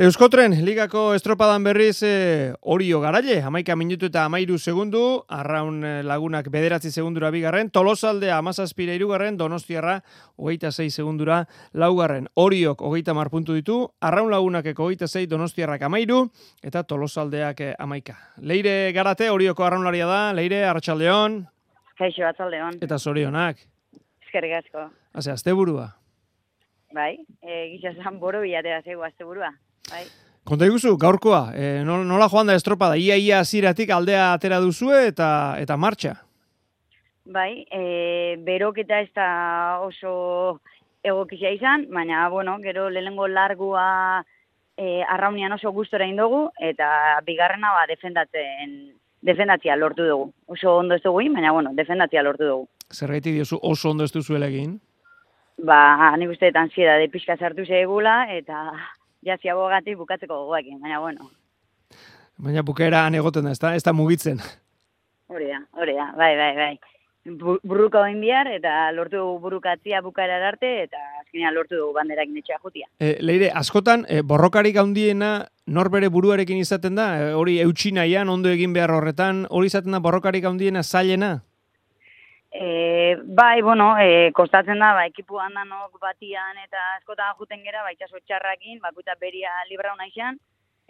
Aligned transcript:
Euskotren, 0.00 0.54
ligako 0.64 1.10
estropadan 1.12 1.60
berriz 1.60 1.98
e, 2.08 2.54
orio 2.64 3.02
garaile, 3.02 3.34
amaika 3.44 3.74
minutu 3.76 4.08
eta 4.08 4.22
amairu 4.24 4.56
segundu, 4.56 5.26
arraun 5.28 5.84
eh, 5.84 5.90
lagunak 6.08 6.48
bederatzi 6.48 6.88
segundura 6.88 7.28
bigarren, 7.34 7.68
tolosaldea 7.68 8.38
amazazpira 8.40 8.96
irugarren, 8.96 9.36
donostiarra 9.36 9.98
hogeita 10.40 10.72
zei 10.72 10.88
segundura 10.88 11.42
laugarren. 11.74 12.30
Oriok 12.32 12.80
hogeita 12.80 13.12
marpuntu 13.12 13.52
ditu, 13.52 13.78
arraun 14.00 14.32
lagunak 14.32 14.72
hogeita 14.72 15.04
zei 15.04 15.26
donostiarrak 15.28 15.84
amairu, 15.84 16.22
eta 16.64 16.80
tolosaldeak 16.80 17.60
eh, 17.60 17.72
amaika. 17.76 18.16
Leire 18.40 18.94
garate, 18.96 19.28
orioko 19.28 19.68
arraunlaria 19.68 20.08
da, 20.08 20.20
leire, 20.32 20.64
arratsaldeon 20.64 21.42
Kaixo, 22.00 22.24
arratsaldeon 22.24 22.80
Eta 22.80 22.96
zorionak. 22.96 23.66
Eskerrik 24.24 24.62
asko. 24.64 24.88
Hase, 25.12 25.36
azte 25.36 25.52
burua. 25.52 25.90
Bai, 26.96 27.18
e, 27.42 27.66
gisa 27.74 27.98
zan 28.00 28.16
boro 28.18 28.40
bilatera 28.40 28.80
zego 28.80 29.04
azte 29.04 29.28
burua. 29.28 29.58
Bai. 29.90 30.06
Konta 30.44 30.66
iguzu, 30.66 30.96
gaurkoa, 30.98 31.52
e, 31.54 31.84
nola 31.84 32.28
joan 32.32 32.48
da 32.48 32.56
estropada, 32.58 32.96
ia 32.96 33.16
ia 33.20 33.44
ziratik 33.44 33.90
aldea 33.92 34.32
atera 34.32 34.58
duzue 34.58 35.06
eta 35.10 35.28
eta 35.60 35.76
martxa? 35.76 36.16
Bai, 37.30 37.66
e, 37.70 38.36
beroketa 38.42 39.00
ez 39.04 39.10
da 39.14 39.28
oso 39.84 40.60
egokizia 41.04 41.52
izan, 41.54 41.86
baina, 41.92 42.28
bueno, 42.28 42.56
gero 42.64 42.88
lehengo 42.90 43.28
largua 43.28 44.24
e, 44.76 45.02
arraunian 45.02 45.52
oso 45.52 45.70
gustora 45.70 46.08
indogu, 46.08 46.48
eta 46.58 47.20
bigarrena 47.26 47.72
ba, 47.76 47.86
defendatzen, 47.86 48.76
defendatzia 49.22 49.76
lortu 49.76 50.08
dugu. 50.08 50.30
Oso 50.46 50.76
ondo 50.80 50.96
ez 50.96 51.02
dugu, 51.04 51.22
baina, 51.34 51.52
bueno, 51.52 51.74
defendatzia 51.76 52.24
lortu 52.26 52.48
dugu. 52.48 52.68
Zergaiti 52.90 53.36
diozu 53.36 53.60
oso 53.62 53.90
ondo 53.90 54.04
ez 54.04 54.12
duzuela 54.12 54.48
egin? 54.48 54.78
Ba, 55.62 56.16
nik 56.16 56.32
uste 56.32 56.50
ansieda 56.56 56.96
de 56.96 57.10
pixka 57.12 57.36
sartu 57.36 57.66
zegula, 57.68 58.24
eta 58.32 58.72
jazi 59.26 59.50
abogatik 59.52 59.98
bukatzeko 59.98 60.44
gogoekin, 60.44 60.80
baina 60.80 61.00
bueno. 61.00 61.30
Baina 62.40 62.62
bukera 62.62 63.06
egoten 63.12 63.44
da, 63.44 63.52
ez 63.52 63.60
da, 63.60 63.74
ez 63.76 63.82
da 63.84 63.92
mugitzen. 63.92 64.40
Hori 65.28 65.50
da, 65.50 65.60
hori 65.76 65.94
da, 65.94 66.12
bai, 66.16 66.34
bai, 66.36 66.54
bai. 66.56 66.72
Burruka 67.68 68.00
oin 68.00 68.20
bihar, 68.20 68.48
eta 68.48 68.90
lortu 68.96 69.18
dugu 69.18 69.38
burukatzia 69.42 70.00
bukara 70.00 70.38
arte, 70.48 70.70
eta 70.86 70.96
azkenean 71.20 71.54
lortu 71.54 71.76
dugu 71.76 71.92
banderak 71.98 72.30
netxea 72.32 72.56
jutia. 72.62 72.88
E, 72.98 73.18
leire, 73.20 73.50
askotan, 73.54 74.06
e, 74.08 74.22
borrokarik 74.22 74.78
handiena 74.80 75.50
norbere 75.66 76.08
buruarekin 76.08 76.58
izaten 76.58 76.96
da, 76.96 77.10
e, 77.20 77.34
hori 77.36 77.58
eutxinaian, 77.60 78.32
ondo 78.32 78.48
egin 78.48 78.72
behar 78.72 78.94
horretan, 78.96 79.44
hori 79.50 79.68
izaten 79.68 79.92
da 79.92 80.00
borrokarik 80.00 80.48
handiena 80.48 80.82
zailena? 80.82 81.42
E, 82.52 83.16
bai, 83.22 83.62
bueno, 83.62 83.94
e, 83.98 84.32
kostatzen 84.34 84.80
da, 84.82 84.90
ba, 84.96 85.04
ekipu 85.06 85.38
handanok 85.38 86.00
batian 86.02 86.58
eta 86.58 86.80
askotan 86.96 87.36
juten 87.38 87.62
gera, 87.62 87.84
ba, 87.86 87.92
itxaso 87.94 88.18
txarrakin, 88.26 88.80
bakuta 88.82 89.14
beria 89.20 89.52
libra 89.68 89.92
hona 89.94 90.08
izan, 90.10 90.40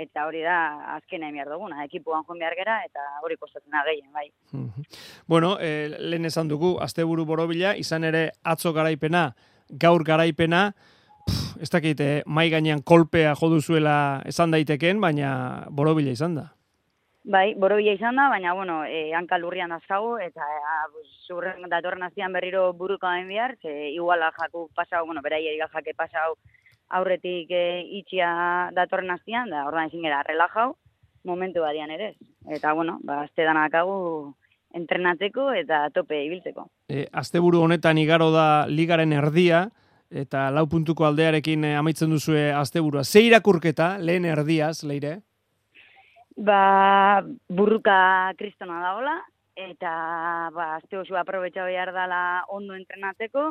eta 0.00 0.24
hori 0.24 0.40
da 0.40 0.56
azkena 0.96 1.28
emiar 1.28 1.50
duguna, 1.52 1.84
ekipuan 1.84 2.24
joan 2.24 2.40
behar 2.40 2.56
gera, 2.56 2.78
eta 2.88 3.04
hori 3.20 3.36
kostatzen 3.36 3.76
da 3.76 3.84
gehien, 3.84 4.08
bai. 4.12 4.30
bueno, 5.28 5.58
e, 5.60 5.90
lehen 5.98 6.24
esan 6.24 6.48
dugu, 6.48 6.78
asteburu 6.80 7.26
borobila, 7.28 7.74
izan 7.76 8.08
ere 8.08 8.30
atzo 8.42 8.72
garaipena, 8.72 9.34
gaur 9.68 10.04
garaipena, 10.04 10.70
pff, 11.26 11.60
ez 11.60 11.68
dakit, 11.68 12.00
eh, 12.00 12.22
mai 12.24 12.48
gainean 12.48 12.80
kolpea 12.80 13.34
joduzuela 13.36 14.22
esan 14.24 14.56
daiteken, 14.56 15.00
baina 15.00 15.66
borobila 15.68 16.16
izan 16.16 16.40
da. 16.40 16.48
Bai, 17.22 17.52
borobila 17.54 17.92
izan 17.92 18.16
da, 18.16 18.30
baina, 18.32 18.54
bueno, 18.56 18.80
e, 18.88 19.12
hanka 19.12 19.36
lurrian 19.38 19.72
azkago, 19.72 20.14
eta 20.18 20.40
e, 20.40 21.02
zurren 21.28 21.68
datorren 21.68 22.02
aztian 22.02 22.32
berriro 22.32 22.72
buruko 22.72 23.06
hain 23.06 23.28
bihar, 23.28 23.56
ze 23.60 23.90
iguala 23.90 24.30
jaku 24.38 24.70
pasau, 24.74 25.04
bueno, 25.04 25.20
berai 25.20 25.44
jake 25.44 25.92
pasau 25.94 26.34
aurretik 26.88 27.50
e, 27.50 27.82
itxia 28.00 28.70
datorren 28.72 29.10
aztian, 29.10 29.50
da 29.50 29.66
ordan 29.68 29.90
ezin 29.90 30.02
gara 30.08 30.22
relajau, 30.26 30.74
momentu 31.24 31.60
badian 31.60 31.90
ere. 31.90 32.14
Eta, 32.48 32.72
bueno, 32.72 32.98
ba, 33.04 33.22
azte 33.26 33.44
danakagu 33.44 34.34
entrenatzeko 34.72 35.52
eta 35.52 35.88
tope 35.94 36.24
ibiltzeko. 36.24 36.70
E, 36.88 37.06
asteburu 37.12 37.60
honetan 37.66 37.98
igaro 37.98 38.30
da 38.32 38.66
ligaren 38.66 39.12
erdia, 39.12 39.68
eta 40.10 40.48
lau 40.50 40.66
puntuko 40.66 41.04
aldearekin 41.06 41.64
e, 41.68 41.74
amaitzen 41.76 42.10
duzue 42.10 42.48
asteburua. 42.52 43.04
Ze 43.04 43.22
irakurketa, 43.28 43.98
lehen 43.98 44.24
erdiaz, 44.24 44.82
leire? 44.84 45.20
Ba, 46.36 47.22
burruka 47.48 48.32
kristona 48.38 48.80
dagola, 48.82 49.16
eta 49.56 50.50
ba, 50.54 50.76
azte 50.76 50.98
oso 51.00 51.16
aprobetsa 51.18 51.64
behar 51.66 51.92
dela 51.92 52.44
ondo 52.48 52.74
entrenatzeko, 52.74 53.50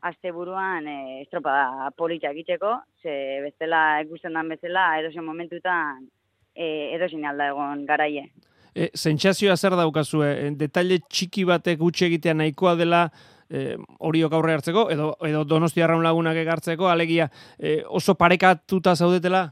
azte 0.00 0.32
buruan 0.32 0.86
e, 0.88 0.98
estropa 1.22 1.90
politxak 1.98 2.38
itxeko, 2.42 2.76
ze 3.02 3.40
bestela 3.44 4.00
ikusten 4.04 4.38
dan 4.38 4.48
bezala, 4.48 4.86
edozen 5.00 5.26
momentutan 5.26 6.06
e, 6.54 6.94
edozen 6.96 7.26
alda 7.28 7.50
egon 7.52 7.84
garaie. 7.88 8.30
E, 8.74 8.88
Sentsazioa 8.94 9.56
zer 9.56 9.76
daukazue, 9.76 10.30
e, 10.30 10.50
detaile 10.56 11.00
txiki 11.08 11.44
batek 11.44 11.80
gutxe 11.82 12.06
egitea 12.08 12.36
nahikoa 12.38 12.76
dela 12.78 13.04
e, 13.50 13.76
horiok 13.98 14.36
aurre 14.38 14.56
hartzeko, 14.56 14.88
edo, 14.94 15.12
edo 15.26 15.44
donosti 15.44 15.82
arraun 15.82 16.06
lagunak 16.06 16.38
egartzeko, 16.40 16.88
alegia 16.88 17.28
e, 17.58 17.80
oso 17.88 18.14
parekatuta 18.14 18.94
zaudetela? 18.96 19.48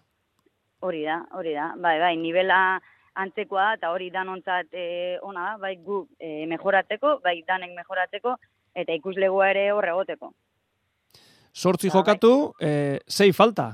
Hori 0.80 1.02
da, 1.04 1.18
hori 1.34 1.54
da. 1.54 1.72
Bai, 1.76 1.98
bai, 1.98 2.14
nivela 2.16 2.78
antzekoa 3.18 3.72
eta 3.74 3.90
hori 3.90 4.12
danontzat 4.14 4.74
e, 4.74 5.18
ona 5.26 5.48
da, 5.50 5.56
bai 5.64 5.74
gu 5.82 6.04
e, 6.20 6.46
mejoratzeko, 6.50 7.18
bai 7.24 7.40
danek 7.48 7.74
mejoratzeko 7.74 8.36
eta 8.78 8.94
ikuslegoa 8.94 9.48
ere 9.50 9.64
horre 9.74 9.90
egoteko. 9.94 10.30
Sortzi 11.52 11.90
ba, 11.90 11.96
jokatu, 11.98 12.32
bai. 12.60 12.68
e, 12.68 13.00
zei 13.08 13.32
falta? 13.32 13.72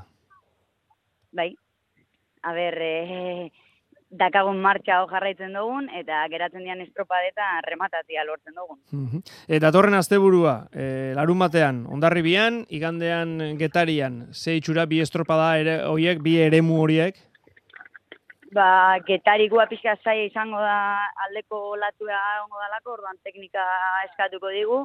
Bai. 1.34 1.50
A 2.44 2.52
ber, 2.56 2.78
e, 2.80 3.50
dakagun 4.18 4.60
martxa 4.62 5.00
hor 5.02 5.10
jarraitzen 5.10 5.54
dugun, 5.56 5.88
eta 5.98 6.22
geratzen 6.32 6.64
dian 6.64 6.80
estropadeta 6.84 7.48
rematatia 7.66 8.24
lortzen 8.26 8.54
dugun. 8.54 8.80
Uh 8.92 9.22
Eta 9.48 9.70
torren 9.74 9.94
asteburua, 9.98 10.54
e, 10.72 11.12
larun 11.16 11.38
batean, 11.38 11.84
ondarri 11.90 12.22
bian, 12.22 12.64
igandean 12.68 13.56
getarian, 13.60 14.28
ze 14.32 14.56
itxura 14.58 14.86
bi 14.86 15.00
estropada 15.04 15.54
ere, 15.60 15.76
oiek, 15.90 16.22
bi 16.22 16.38
eremu 16.40 16.80
horiek? 16.82 17.20
Ba, 18.54 18.98
getarikoa 19.06 19.66
pixka 19.66 19.96
zai 20.04 20.26
izango 20.28 20.60
da 20.62 20.76
aldeko 21.26 21.76
latua 21.76 22.20
ongo 22.44 22.60
dalako, 22.62 22.98
orduan 22.98 23.18
teknika 23.26 23.64
eskatuko 24.10 24.52
digu, 24.54 24.84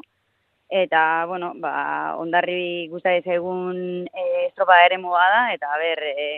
eta, 0.70 1.26
bueno, 1.30 1.54
ba, 1.62 2.16
ondarri 2.22 2.88
guztai 2.90 3.20
egun 3.26 4.08
e, 4.08 4.26
estropada 4.48 4.86
ere 4.90 5.02
da, 5.02 5.44
eta, 5.54 5.78
ber, 5.78 6.04
e, 6.04 6.30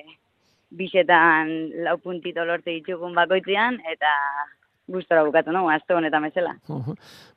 bisetan 0.71 1.51
lau 1.83 1.97
puntito 1.99 2.45
lortu 2.47 2.71
ditugun 2.71 3.13
bakoitzean, 3.15 3.79
eta 3.91 4.11
gustora 4.91 5.23
bukatu, 5.27 5.51
no? 5.51 5.67
Azte 5.69 5.93
honetan 5.95 6.23
bezala. 6.27 6.55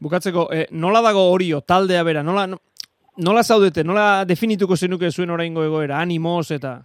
Bukatzeko, 0.02 0.48
eh, 0.52 0.66
nola 0.70 1.02
dago 1.02 1.28
horio, 1.32 1.60
taldea 1.60 2.02
bera, 2.02 2.22
nola, 2.22 2.46
nola 3.16 3.42
zaudete, 3.44 3.84
nola 3.84 4.24
definituko 4.24 4.76
zenuke 4.76 5.10
zuen 5.10 5.30
oraingo 5.30 5.64
egoera, 5.64 6.00
animoz 6.00 6.50
eta... 6.50 6.80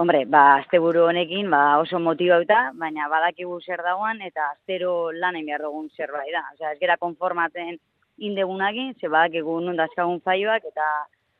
Hombre, 0.00 0.22
ba, 0.24 0.56
azte 0.62 0.78
buru 0.80 1.02
honekin, 1.10 1.50
ba, 1.52 1.76
oso 1.76 1.98
motibauta, 2.00 2.70
baina 2.80 3.08
badakigu 3.12 3.58
zer 3.60 3.82
dagoan, 3.84 4.22
eta 4.24 4.46
aztero 4.54 5.12
lan 5.12 5.36
egin 5.36 5.50
behar 5.50 5.66
dugun 5.66 5.90
zerbait 5.92 6.32
da. 6.32 6.40
Osea, 6.54 6.70
ez 6.72 6.80
gera 6.80 6.96
konformatzen 6.96 7.76
indegunakin, 8.16 8.94
ze 8.96 9.10
badakigu 9.12 9.58
nundazkagun 9.60 10.22
faioak, 10.24 10.64
eta 10.72 10.86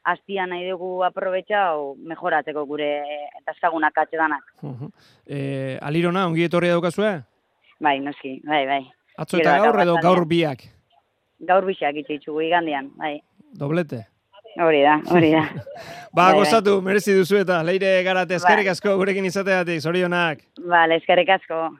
aztia 0.04 0.46
nahi 0.46 0.70
dugu 0.70 1.02
o 1.02 1.94
mejoratzeko 1.96 2.64
gure 2.66 3.02
dazkagunak 3.46 3.98
atxe 3.98 4.16
danak. 4.16 4.44
Uh 4.62 4.70
-huh. 4.70 4.90
e, 5.26 5.78
alirona, 5.80 6.26
ongi 6.26 6.44
etorria 6.44 6.72
daukazue? 6.72 7.22
Bai, 7.80 8.00
noski, 8.00 8.40
bai, 8.44 8.66
bai. 8.66 8.90
Atzo 9.16 9.38
eta 9.38 9.58
gaur 9.58 9.80
edo 9.80 9.96
gaur 10.02 10.26
biak? 10.26 10.64
Gaur 11.40 11.64
biak 11.64 11.96
itxugu 11.96 12.40
igandian, 12.40 12.90
bai. 12.96 13.20
Doblete? 13.58 14.06
Hori 14.58 14.82
da, 14.82 15.00
hori 15.10 15.30
da. 15.30 15.42
ba, 16.16 16.24
bai, 16.24 16.32
bai. 16.32 16.38
gozatu, 16.38 16.76
bai. 16.76 16.84
merezi 16.84 17.14
duzu 17.14 17.36
eta 17.36 17.62
leire 17.62 18.02
garate 18.02 18.34
eskerrik 18.34 18.66
bai. 18.66 18.72
asko 18.72 18.96
gurekin 18.96 19.24
izateatik, 19.24 19.80
zorionak. 19.80 20.38
Vale, 20.66 20.96
eskerrik 20.96 21.28
asko. 21.28 21.70